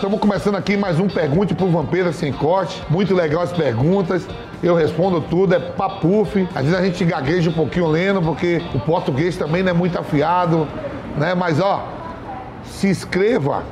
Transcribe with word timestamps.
Estamos 0.00 0.18
começando 0.18 0.54
aqui 0.54 0.78
mais 0.78 0.98
um 0.98 1.06
Pergunte 1.06 1.54
pro 1.54 1.68
Vampeira 1.68 2.10
Sem 2.10 2.32
Corte. 2.32 2.82
Muito 2.88 3.14
legal 3.14 3.42
as 3.42 3.52
perguntas. 3.52 4.26
Eu 4.62 4.74
respondo 4.74 5.20
tudo, 5.20 5.54
é 5.54 5.58
papuf. 5.60 6.48
Às 6.54 6.64
vezes 6.64 6.74
a 6.74 6.82
gente 6.82 7.04
gagueja 7.04 7.50
um 7.50 7.52
pouquinho 7.52 7.86
lendo, 7.86 8.22
porque 8.22 8.62
o 8.74 8.80
português 8.80 9.36
também 9.36 9.62
não 9.62 9.72
é 9.72 9.74
muito 9.74 9.98
afiado, 9.98 10.66
né? 11.18 11.34
Mas 11.34 11.60
ó, 11.60 11.86
se 12.64 12.88
inscreva 12.88 13.62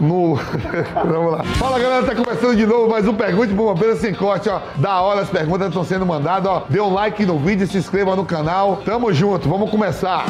no. 0.00 0.36
Vamos 1.04 1.32
lá. 1.32 1.42
Fala 1.42 1.80
galera, 1.80 2.06
tá 2.06 2.14
começando 2.14 2.54
de 2.54 2.64
novo 2.64 2.88
mais 2.88 3.08
um 3.08 3.14
Pergunte 3.14 3.52
pro 3.52 3.66
Vampeira 3.66 3.96
Sem 3.96 4.14
Corte, 4.14 4.48
ó. 4.48 4.60
Da 4.76 5.00
hora 5.00 5.22
as 5.22 5.28
perguntas 5.28 5.66
estão 5.66 5.82
sendo 5.82 6.06
mandadas, 6.06 6.48
ó. 6.48 6.66
Dê 6.68 6.80
um 6.80 6.94
like 6.94 7.26
no 7.26 7.36
vídeo, 7.36 7.66
se 7.66 7.78
inscreva 7.78 8.14
no 8.14 8.24
canal. 8.24 8.76
Tamo 8.84 9.12
junto, 9.12 9.48
vamos 9.48 9.72
começar. 9.72 10.24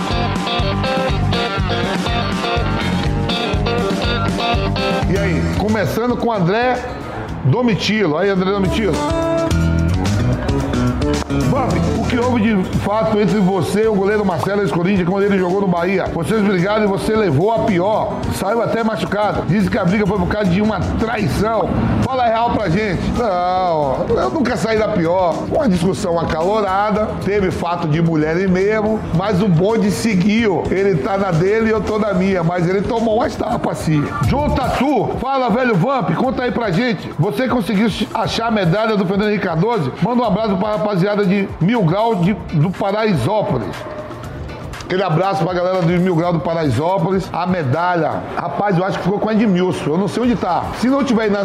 E 5.08 5.16
aí, 5.16 5.40
começando 5.58 6.16
com 6.16 6.32
André 6.32 6.82
Domitilo. 7.44 8.18
Aí, 8.18 8.28
André 8.28 8.50
Domitilo. 8.50 8.94
Bob, 11.50 11.72
o 12.00 12.06
que 12.06 12.18
houve 12.18 12.42
de 12.42 12.78
fato 12.80 13.20
entre 13.20 13.38
você 13.38 13.84
e 13.84 13.86
o 13.86 13.94
goleiro 13.94 14.24
Marcelo 14.24 14.64
Escorinthians 14.64 15.08
quando 15.08 15.22
ele 15.22 15.38
jogou 15.38 15.60
no 15.60 15.68
Bahia? 15.68 16.06
Vocês 16.06 16.42
brigaram 16.42 16.84
e 16.84 16.86
você 16.86 17.14
levou 17.14 17.52
a 17.52 17.60
pior. 17.60 18.14
Saiu 18.34 18.62
até 18.62 18.82
machucado. 18.82 19.42
Dizem 19.46 19.70
que 19.70 19.78
a 19.78 19.84
briga 19.84 20.06
foi 20.06 20.18
por 20.18 20.28
causa 20.28 20.50
de 20.50 20.60
uma 20.60 20.80
traição. 20.98 21.68
Fala 22.02 22.24
a 22.24 22.26
real 22.26 22.50
pra 22.50 22.68
gente. 22.68 23.02
Não, 23.16 24.06
eu 24.08 24.30
nunca 24.30 24.56
saí 24.56 24.78
da 24.78 24.88
pior. 24.88 25.34
Uma 25.50 25.68
discussão 25.68 26.18
acalorada, 26.18 27.08
teve 27.24 27.50
fato 27.50 27.86
de 27.86 28.02
mulher 28.02 28.40
e 28.40 28.48
mesmo, 28.48 29.00
mas 29.14 29.40
o 29.42 29.48
bonde 29.48 29.90
seguiu. 29.90 30.62
Ele 30.70 30.96
tá 30.96 31.16
na 31.16 31.30
dele 31.30 31.68
e 31.68 31.70
eu 31.70 31.80
tô 31.80 31.98
na 31.98 32.14
minha, 32.14 32.42
mas 32.42 32.68
ele 32.68 32.82
tomou 32.82 33.16
umas 33.16 33.34
tapas 33.36 33.80
assim. 33.80 34.04
João 34.28 34.50
Tatu, 34.50 35.10
fala 35.20 35.50
velho 35.50 35.74
Vamp, 35.74 36.10
conta 36.14 36.42
aí 36.42 36.50
pra 36.50 36.70
gente. 36.70 37.12
Você 37.18 37.48
conseguiu 37.48 37.88
achar 38.14 38.48
a 38.48 38.50
medalha 38.50 38.96
do 38.96 39.06
Fernando 39.06 39.28
Henrique 39.28 39.44
Cardoso? 39.44 39.92
Manda 40.02 40.22
um 40.22 40.24
abraço 40.24 40.56
pra 40.56 40.78
rapaziada 40.96 41.24
de 41.26 41.48
Mil 41.60 41.82
Grau 41.82 42.16
de, 42.16 42.34
do 42.54 42.70
Paraisópolis. 42.70 43.95
Aquele 44.86 45.02
abraço 45.02 45.42
pra 45.42 45.52
galera 45.52 45.82
do 45.82 45.88
Mil 45.88 46.14
Grau 46.14 46.32
do 46.32 46.38
Paraisópolis. 46.38 47.28
A 47.32 47.44
medalha, 47.44 48.22
rapaz, 48.36 48.78
eu 48.78 48.84
acho 48.84 48.98
que 48.98 49.02
ficou 49.02 49.18
com 49.18 49.28
a 49.28 49.32
Edmilson. 49.32 49.90
Eu 49.90 49.98
não 49.98 50.06
sei 50.06 50.22
onde 50.22 50.36
tá. 50.36 50.62
Se 50.78 50.86
não 50.88 51.02
tiver 51.02 51.28
na 51.28 51.42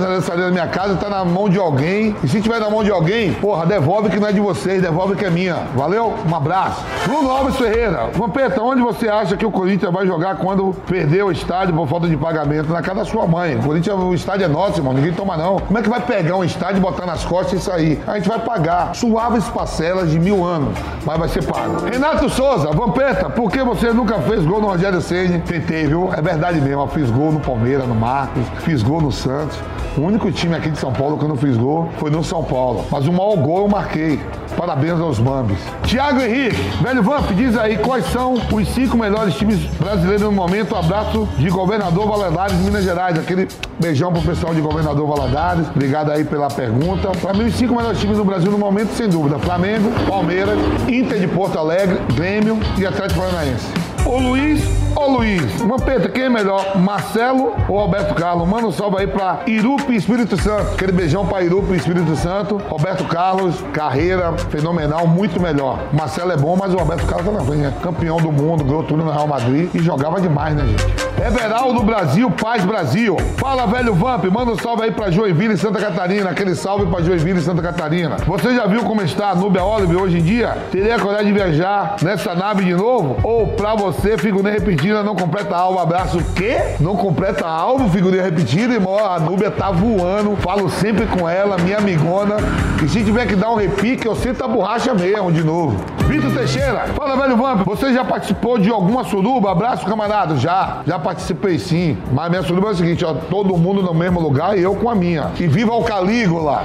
minha 0.51 0.67
casa, 0.67 0.95
tá 0.95 1.09
na 1.09 1.25
mão 1.25 1.49
de 1.49 1.57
alguém. 1.57 2.15
E 2.23 2.27
se 2.27 2.39
tiver 2.39 2.59
na 2.59 2.69
mão 2.69 2.83
de 2.83 2.91
alguém, 2.91 3.33
porra, 3.33 3.65
devolve 3.65 4.11
que 4.11 4.19
não 4.19 4.27
é 4.27 4.31
de 4.31 4.39
vocês, 4.39 4.83
devolve 4.83 5.15
que 5.15 5.25
é 5.25 5.31
minha. 5.31 5.55
Valeu? 5.75 6.13
Um 6.23 6.35
abraço. 6.35 6.83
Bruno 7.05 7.31
Alves 7.31 7.55
Ferreira. 7.55 8.11
Vampeta, 8.13 8.61
onde 8.61 8.83
você 8.83 9.09
acha 9.09 9.35
que 9.35 9.45
o 9.45 9.49
Corinthians 9.49 9.91
vai 9.91 10.05
jogar 10.05 10.35
quando 10.35 10.75
perder 10.85 11.23
o 11.23 11.31
estádio 11.31 11.73
por 11.73 11.87
falta 11.87 12.07
de 12.07 12.15
pagamento? 12.15 12.71
Na 12.71 12.83
casa 12.83 12.99
da 12.99 13.05
sua 13.05 13.25
mãe. 13.25 13.55
O 13.55 13.63
Corinthians, 13.63 13.99
o 13.99 14.13
estádio 14.13 14.45
é 14.45 14.47
nosso, 14.47 14.77
irmão. 14.77 14.93
Ninguém 14.93 15.13
toma 15.13 15.35
não. 15.35 15.57
Como 15.57 15.79
é 15.79 15.81
que 15.81 15.89
vai 15.89 16.01
pegar 16.01 16.35
um 16.35 16.43
estádio, 16.43 16.79
botar 16.79 17.07
nas 17.07 17.25
costas 17.25 17.59
e 17.59 17.63
sair? 17.63 18.03
A 18.05 18.17
gente 18.17 18.29
vai 18.29 18.37
pagar 18.37 18.93
suaves 18.93 19.49
parcelas 19.49 20.11
de 20.11 20.19
mil 20.19 20.45
anos, 20.45 20.77
mas 21.03 21.17
vai 21.17 21.27
ser 21.27 21.43
pago. 21.43 21.85
Renato 21.85 22.29
Souza, 22.29 22.69
Vampeta, 22.69 23.30
por 23.35 23.51
que 23.51 23.63
você 23.63 23.91
nunca 23.91 24.19
fez 24.19 24.45
gol 24.45 24.61
no 24.61 24.67
Rogério 24.67 25.01
Ceni? 25.01 25.39
Tentei, 25.39 25.87
viu? 25.87 26.09
É 26.13 26.21
verdade 26.21 26.59
mesmo. 26.61 26.81
Eu 26.81 26.87
fiz 26.87 27.09
gol 27.09 27.31
no 27.31 27.39
Palmeiras, 27.39 27.87
no 27.87 27.95
Marcos, 27.95 28.43
fiz 28.59 28.83
gol 28.83 29.01
no 29.01 29.11
Santos. 29.11 29.57
O 29.97 30.01
único 30.01 30.31
time 30.31 30.55
aqui 30.55 30.69
de 30.69 30.79
São 30.79 30.93
Paulo 30.93 31.17
que 31.17 31.25
eu 31.25 31.29
não 31.29 31.35
fiz 31.35 31.57
gol 31.57 31.89
foi 31.97 32.09
no 32.09 32.23
São 32.23 32.43
Paulo. 32.43 32.85
Mas 32.89 33.07
o 33.07 33.11
maior 33.11 33.35
gol 33.35 33.59
eu 33.59 33.67
marquei. 33.67 34.19
Parabéns 34.55 34.99
aos 34.99 35.17
Bambis. 35.17 35.57
Tiago 35.83 36.21
Henrique, 36.21 36.61
velho 36.83 37.01
Vamp, 37.01 37.31
diz 37.31 37.57
aí 37.57 37.77
quais 37.77 38.05
são 38.05 38.35
os 38.51 38.67
cinco 38.69 38.97
melhores 38.97 39.33
times 39.35 39.59
brasileiros 39.77 40.23
no 40.23 40.31
momento. 40.31 40.75
Abraço 40.75 41.27
de 41.37 41.49
Governador 41.49 42.07
Valadares, 42.07 42.55
Minas 42.57 42.83
Gerais. 42.83 43.17
Aquele 43.17 43.47
beijão 43.79 44.11
pro 44.11 44.21
pessoal 44.21 44.53
de 44.53 44.61
Governador 44.61 45.07
Valadares. 45.07 45.67
Obrigado 45.69 46.11
aí 46.11 46.23
pela 46.23 46.49
pergunta. 46.49 47.09
Para 47.21 47.33
mim, 47.33 47.45
os 47.45 47.55
cinco 47.55 47.75
melhores 47.75 47.99
times 47.99 48.17
do 48.17 48.25
Brasil 48.25 48.51
no 48.51 48.57
momento, 48.57 48.93
sem 48.93 49.09
dúvida: 49.09 49.39
Flamengo, 49.39 49.89
Palmeiras, 50.07 50.57
Inter 50.87 51.19
de 51.19 51.27
Porto 51.27 51.57
Alegre, 51.57 51.99
Grêmio 52.13 52.59
e 52.77 52.85
Atlético 52.85 53.20
Paranaense. 53.21 53.67
Ô 54.03 54.17
Luiz, 54.17 54.63
ô 54.95 55.07
Luiz, 55.07 55.61
Mampeta, 55.61 56.09
quem 56.09 56.23
é 56.23 56.29
melhor, 56.29 56.77
Marcelo 56.77 57.53
ou 57.67 57.79
Alberto 57.79 58.13
Carlos? 58.15 58.47
Manda 58.47 58.67
um 58.67 58.71
salve 58.71 58.97
aí 58.99 59.07
pra 59.07 59.41
Irupe 59.45 59.95
Espírito 59.95 60.37
Santo. 60.41 60.73
Aquele 60.73 60.91
beijão 60.91 61.25
pra 61.25 61.41
Irupe 61.41 61.75
Espírito 61.75 62.15
Santo. 62.15 62.57
Roberto 62.69 63.03
Carlos, 63.05 63.55
carreira 63.73 64.33
fenomenal, 64.49 65.07
muito 65.07 65.41
melhor. 65.41 65.79
Marcelo 65.93 66.31
é 66.31 66.37
bom, 66.37 66.55
mas 66.57 66.73
o 66.73 66.77
Roberto 66.77 67.05
Carlos 67.05 67.25
tá 67.25 67.31
na 67.31 67.45
frente, 67.45 67.61
né? 67.61 67.73
Campeão 67.81 68.17
do 68.17 68.31
mundo, 68.31 68.63
ganhou 68.63 68.83
tudo 68.83 69.03
no 69.03 69.11
Real 69.11 69.27
Madrid 69.27 69.69
e 69.73 69.79
jogava 69.79 70.19
demais, 70.19 70.55
né, 70.55 70.65
gente? 70.65 71.11
Everaldo 71.25 71.83
Brasil, 71.83 72.31
Paz 72.31 72.65
Brasil. 72.65 73.15
Fala, 73.37 73.67
velho 73.67 73.93
Vamp, 73.93 74.25
manda 74.25 74.51
um 74.51 74.57
salve 74.57 74.83
aí 74.83 74.91
pra 74.91 75.11
Joinville 75.11 75.53
e 75.53 75.57
Santa 75.57 75.79
Catarina. 75.79 76.31
Aquele 76.31 76.55
salve 76.55 76.87
pra 76.87 77.01
Joinville 77.01 77.39
e 77.39 77.43
Santa 77.43 77.61
Catarina. 77.61 78.17
Você 78.25 78.55
já 78.55 78.65
viu 78.65 78.83
como 78.83 79.01
está 79.03 79.29
a 79.29 79.35
Nubia 79.35 79.63
Olive 79.63 79.95
hoje 79.95 80.17
em 80.17 80.23
dia? 80.23 80.57
Teria 80.71 80.97
coragem 80.97 81.27
de 81.27 81.33
viajar 81.33 81.95
nessa 82.01 82.33
nave 82.33 82.63
de 82.65 82.73
novo? 82.73 83.17
Ou 83.23 83.47
pra 83.47 83.75
você, 83.75 84.17
figurinha 84.17 84.55
repetida, 84.81 85.03
não 85.03 85.15
completa 85.15 85.55
alvo? 85.55 85.79
Abraço, 85.79 86.17
o 86.17 86.23
quê? 86.33 86.75
Não 86.79 86.95
completa 86.95 87.45
alvo, 87.45 87.87
figurinha 87.89 88.23
repetida, 88.23 88.73
irmão? 88.73 88.97
A 88.97 89.19
Núbia 89.19 89.51
tá 89.51 89.69
voando. 89.69 90.35
Falo 90.37 90.69
sempre 90.69 91.05
com 91.05 91.29
ela, 91.29 91.57
minha 91.57 91.77
amigona. 91.77 92.37
E 92.83 92.89
se 92.89 93.03
tiver 93.03 93.27
que 93.27 93.35
dar 93.35 93.51
um 93.51 93.55
repique, 93.55 94.05
eu 94.05 94.15
sinto 94.15 94.43
a 94.43 94.47
borracha 94.47 94.93
mesmo, 94.93 95.31
de 95.31 95.43
novo. 95.43 95.77
Vitor 96.07 96.31
Teixeira, 96.31 96.87
fala, 96.95 97.15
velho 97.15 97.37
Vamp, 97.37 97.63
você 97.63 97.93
já 97.93 98.03
participou 98.03 98.57
de 98.57 98.69
alguma 98.69 99.03
suruba? 99.03 99.51
Abraço, 99.51 99.85
camarada. 99.85 100.35
Já, 100.37 100.81
já 100.85 100.97
participei 100.97 101.59
sim. 101.59 101.97
Mas 102.11 102.29
minha 102.29 102.41
suruba 102.41 102.69
é 102.69 102.71
o 102.71 102.75
seguinte, 102.75 103.05
ó, 103.05 103.13
todo 103.13 103.55
mundo 103.57 103.83
no 103.83 103.93
mesmo 103.93 104.19
lugar 104.19 104.57
e 104.57 104.63
eu 104.63 104.75
com 104.75 104.89
a 104.89 104.95
minha. 104.95 105.31
E 105.39 105.47
viva 105.47 105.73
o 105.73 105.83
Calígula! 105.83 106.63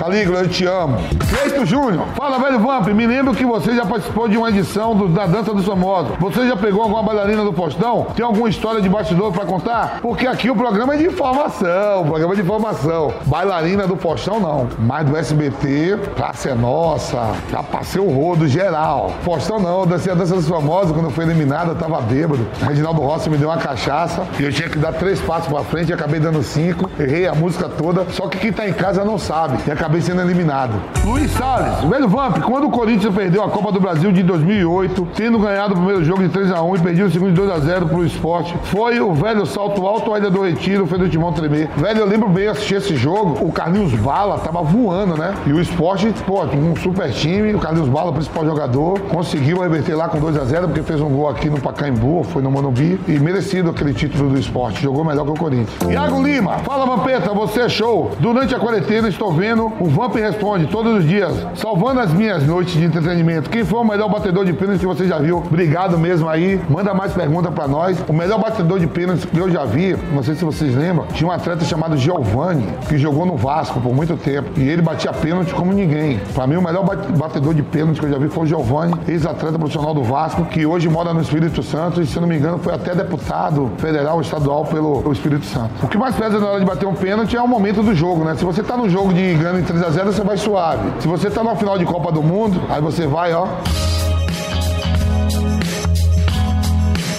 Calígula, 0.00 0.38
eu 0.38 0.48
te 0.48 0.64
amo. 0.64 0.96
Cleito 1.28 1.66
Júnior, 1.66 2.06
fala, 2.16 2.38
velho 2.38 2.58
Vamp, 2.58 2.86
me 2.88 3.06
lembro 3.06 3.34
que 3.34 3.44
você 3.44 3.76
já 3.76 3.84
participou 3.84 4.26
de 4.28 4.38
uma 4.38 4.48
edição 4.48 4.96
do, 4.96 5.08
da 5.08 5.26
Dança 5.26 5.52
dos 5.52 5.66
Famosos. 5.66 6.16
Você 6.18 6.48
já 6.48 6.56
pegou 6.56 6.82
alguma 6.82 7.02
bailarina 7.02 7.44
do 7.44 7.52
postão? 7.52 8.06
Tem 8.16 8.24
alguma 8.24 8.48
história 8.48 8.80
de 8.80 8.88
bastidor 8.88 9.30
pra 9.30 9.44
contar? 9.44 9.98
Porque 10.00 10.26
aqui 10.26 10.48
o 10.48 10.56
programa 10.56 10.94
é 10.94 10.96
de 10.96 11.04
informação, 11.04 12.00
o 12.00 12.06
programa 12.06 12.32
é 12.32 12.36
de 12.36 12.42
informação. 12.42 13.12
Bailarina 13.26 13.86
do 13.86 13.94
postão, 13.94 14.40
não. 14.40 14.68
Mas 14.78 15.06
do 15.06 15.14
SBT, 15.14 15.98
Praça 16.16 16.48
é 16.48 16.54
Nossa, 16.54 17.32
já 17.50 17.62
passei 17.62 18.00
o 18.00 18.08
rodo 18.08 18.48
geral. 18.48 19.12
Postão 19.22 19.60
não, 19.60 19.86
dancei 19.86 20.10
a 20.10 20.14
Dança 20.14 20.34
dos 20.34 20.48
Famosos, 20.48 20.92
quando 20.92 21.04
eu 21.04 21.10
fui 21.10 21.24
eliminada, 21.26 21.72
eu 21.72 21.76
tava 21.76 22.00
bêbado. 22.00 22.48
Reginaldo 22.66 23.02
Rossi 23.02 23.28
me 23.28 23.36
deu 23.36 23.50
uma 23.50 23.58
cachaça 23.58 24.26
e 24.38 24.44
eu 24.44 24.50
tinha 24.50 24.70
que 24.70 24.78
dar 24.78 24.94
três 24.94 25.20
passos 25.20 25.52
pra 25.52 25.62
frente 25.62 25.92
acabei 25.92 26.18
dando 26.18 26.42
cinco. 26.42 26.88
Errei 26.98 27.26
a 27.26 27.34
música 27.34 27.68
toda, 27.68 28.06
só 28.12 28.28
que 28.28 28.38
quem 28.38 28.50
tá 28.50 28.66
em 28.66 28.72
casa 28.72 29.04
não 29.04 29.18
sabe. 29.18 29.58
E 29.66 29.70
acabei 29.70 29.89
sendo 30.00 30.20
eliminado. 30.20 30.74
Luiz 31.04 31.30
Salles, 31.32 31.80
velho 31.88 32.08
Vamp, 32.08 32.38
quando 32.40 32.66
o 32.66 32.70
Corinthians 32.70 33.14
perdeu 33.14 33.42
a 33.42 33.48
Copa 33.48 33.72
do 33.72 33.80
Brasil 33.80 34.12
de 34.12 34.22
2008, 34.22 35.08
tendo 35.14 35.38
ganhado 35.38 35.72
o 35.72 35.76
primeiro 35.76 36.04
jogo 36.04 36.22
de 36.22 36.28
3x1 36.28 36.78
e 36.78 36.80
perdido 36.80 37.06
o 37.06 37.10
segundo 37.10 37.32
de 37.32 37.40
2x0 37.40 37.88
pro 37.88 38.04
esporte, 38.04 38.54
foi 38.64 39.00
o 39.00 39.12
velho 39.12 39.46
salto 39.46 39.86
alto 39.86 40.12
ainda 40.12 40.30
do 40.30 40.42
retiro, 40.42 40.86
fez 40.86 41.00
o 41.00 41.08
timão 41.08 41.32
tremer. 41.32 41.68
Velho, 41.76 42.00
eu 42.00 42.06
lembro 42.06 42.28
bem 42.28 42.48
assistir 42.48 42.74
esse 42.74 42.96
jogo, 42.96 43.44
o 43.44 43.52
Carlinhos 43.52 43.94
Bala 43.94 44.38
tava 44.38 44.62
voando, 44.62 45.16
né? 45.16 45.34
E 45.46 45.52
o 45.52 45.60
esporte, 45.60 46.12
pô, 46.26 46.42
um 46.44 46.76
super 46.76 47.10
time, 47.10 47.54
o 47.54 47.58
Carlinhos 47.58 47.88
Bala, 47.88 48.12
principal 48.12 48.44
jogador, 48.44 49.00
conseguiu 49.00 49.60
reverter 49.60 49.94
lá 49.94 50.08
com 50.08 50.20
2x0, 50.20 50.66
porque 50.66 50.82
fez 50.82 51.00
um 51.00 51.08
gol 51.08 51.28
aqui 51.28 51.48
no 51.48 51.60
Pacaembu, 51.60 52.24
foi 52.24 52.42
no 52.42 52.50
Monumbi, 52.50 53.00
e 53.08 53.18
merecido 53.18 53.70
aquele 53.70 53.94
título 53.94 54.30
do 54.30 54.38
esporte, 54.38 54.82
jogou 54.82 55.04
melhor 55.04 55.24
que 55.24 55.32
o 55.32 55.34
Corinthians. 55.34 55.90
Iago 55.90 56.22
Lima, 56.22 56.58
fala 56.58 56.84
Vampeta, 56.84 57.32
você 57.32 57.62
é 57.62 57.68
show. 57.68 58.10
Durante 58.18 58.54
a 58.54 58.58
quarentena 58.58 59.08
estou 59.08 59.32
vendo 59.32 59.72
o 59.80 59.86
Vamp 59.86 60.14
responde 60.14 60.66
todos 60.66 60.98
os 60.98 61.08
dias, 61.08 61.32
salvando 61.54 62.00
as 62.00 62.12
minhas 62.12 62.46
noites 62.46 62.74
de 62.74 62.84
entretenimento. 62.84 63.48
Quem 63.48 63.64
foi 63.64 63.80
o 63.80 63.84
melhor 63.84 64.10
batedor 64.10 64.44
de 64.44 64.52
pênalti 64.52 64.80
que 64.80 64.86
você 64.86 65.08
já 65.08 65.18
viu? 65.18 65.38
Obrigado 65.38 65.98
mesmo 65.98 66.28
aí. 66.28 66.60
Manda 66.68 66.92
mais 66.92 67.14
perguntas 67.14 67.52
pra 67.54 67.66
nós. 67.66 67.96
O 68.06 68.12
melhor 68.12 68.38
batedor 68.38 68.78
de 68.78 68.86
pênalti 68.86 69.26
que 69.26 69.38
eu 69.38 69.50
já 69.50 69.64
vi, 69.64 69.96
não 70.12 70.22
sei 70.22 70.34
se 70.34 70.44
vocês 70.44 70.76
lembram, 70.76 71.06
tinha 71.14 71.26
um 71.26 71.32
atleta 71.32 71.64
chamado 71.64 71.96
Giovanni, 71.96 72.66
que 72.88 72.98
jogou 72.98 73.24
no 73.24 73.38
Vasco 73.38 73.80
por 73.80 73.94
muito 73.94 74.18
tempo. 74.18 74.50
E 74.56 74.68
ele 74.68 74.82
batia 74.82 75.14
pênalti 75.14 75.54
como 75.54 75.72
ninguém. 75.72 76.20
Pra 76.34 76.46
mim, 76.46 76.56
o 76.56 76.62
melhor 76.62 76.84
batedor 76.84 77.54
de 77.54 77.62
pênalti 77.62 78.00
que 78.00 78.04
eu 78.04 78.10
já 78.10 78.18
vi 78.18 78.28
foi 78.28 78.44
o 78.44 78.46
Giovanni, 78.46 78.92
ex-atleta 79.08 79.58
profissional 79.58 79.94
do 79.94 80.02
Vasco, 80.02 80.44
que 80.44 80.66
hoje 80.66 80.90
mora 80.90 81.14
no 81.14 81.22
Espírito 81.22 81.62
Santo 81.62 82.02
e, 82.02 82.06
se 82.06 82.20
não 82.20 82.28
me 82.28 82.36
engano, 82.36 82.58
foi 82.58 82.74
até 82.74 82.94
deputado 82.94 83.70
federal 83.78 84.20
estadual 84.20 84.66
pelo 84.66 85.10
Espírito 85.10 85.46
Santo. 85.46 85.70
O 85.82 85.88
que 85.88 85.96
mais 85.96 86.14
pesa 86.14 86.38
na 86.38 86.48
hora 86.48 86.60
de 86.60 86.66
bater 86.66 86.86
um 86.86 86.94
pênalti 86.94 87.34
é 87.34 87.40
o 87.40 87.48
momento 87.48 87.82
do 87.82 87.94
jogo, 87.94 88.24
né? 88.24 88.34
Se 88.36 88.44
você 88.44 88.62
tá 88.62 88.76
no 88.76 88.86
jogo 88.86 89.14
de 89.14 89.32
ganhando 89.34 89.60
em 89.60 89.69
3x0, 89.72 90.04
você 90.04 90.22
vai 90.24 90.36
suave. 90.36 91.00
Se 91.00 91.06
você 91.06 91.30
tá 91.30 91.44
na 91.44 91.54
final 91.54 91.78
de 91.78 91.84
Copa 91.84 92.10
do 92.10 92.22
Mundo, 92.22 92.60
aí 92.68 92.80
você 92.80 93.06
vai, 93.06 93.32
ó. 93.32 93.46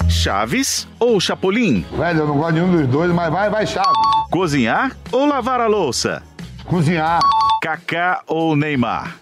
Chaves 0.08 0.86
ou 1.00 1.18
Chapolin? 1.18 1.84
Velho, 1.96 2.20
eu 2.20 2.26
não 2.26 2.36
gosto 2.36 2.54
de 2.54 2.60
nenhum 2.60 2.76
dos 2.76 2.86
dois, 2.86 3.10
mas 3.12 3.32
vai, 3.32 3.50
vai, 3.50 3.66
Chaves. 3.66 3.92
Cozinhar 4.30 4.92
ou 5.10 5.26
lavar 5.26 5.60
a 5.60 5.66
louça? 5.66 6.22
Cozinhar. 6.64 7.20
Kaká 7.60 8.22
ou 8.26 8.54
Neymar? 8.54 9.16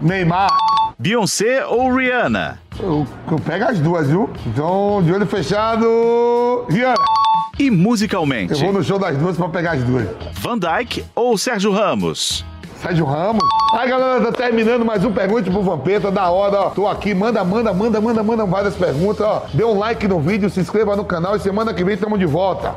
Neymar. 0.00 0.50
Beyoncé 0.98 1.66
ou 1.66 1.94
Rihanna? 1.94 2.58
Eu, 2.78 3.06
eu 3.30 3.38
pego 3.38 3.64
as 3.64 3.78
duas, 3.80 4.08
viu? 4.08 4.30
Então, 4.46 5.02
de 5.02 5.12
olho 5.12 5.26
fechado. 5.26 6.64
Rihanna. 6.70 7.04
E 7.58 7.70
musicalmente? 7.70 8.52
Eu 8.52 8.58
vou 8.58 8.72
no 8.72 8.84
show 8.84 8.98
das 8.98 9.16
duas 9.16 9.36
pra 9.36 9.48
pegar 9.48 9.72
as 9.72 9.82
duas. 9.82 10.06
Van 10.34 10.58
Dyke 10.58 11.04
ou 11.14 11.36
Sérgio 11.38 11.72
Ramos? 11.72 12.44
Sérgio 12.86 13.04
Ramos. 13.04 13.42
Aí, 13.72 13.90
galera, 13.90 14.20
tá 14.20 14.30
terminando 14.30 14.84
mais 14.84 15.04
um 15.04 15.12
Pergunte 15.12 15.50
pro 15.50 15.60
Vampeta. 15.60 16.08
Da 16.08 16.30
hora, 16.30 16.56
ó. 16.56 16.70
Tô 16.70 16.86
aqui, 16.86 17.12
manda, 17.14 17.42
manda, 17.42 17.72
manda, 17.72 18.00
manda, 18.00 18.22
manda 18.22 18.46
várias 18.46 18.76
perguntas, 18.76 19.26
ó. 19.26 19.42
Dê 19.52 19.64
um 19.64 19.76
like 19.76 20.06
no 20.06 20.20
vídeo, 20.20 20.48
se 20.48 20.60
inscreva 20.60 20.94
no 20.94 21.04
canal 21.04 21.34
e 21.34 21.40
semana 21.40 21.74
que 21.74 21.82
vem 21.82 21.96
tamo 21.96 22.16
de 22.16 22.26
volta. 22.26 22.76